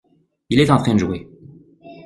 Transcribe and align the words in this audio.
Il 0.49 0.59
est 0.59 0.71
en 0.71 0.77
train 0.77 0.95
de 0.95 0.99
jouer. 0.99 1.27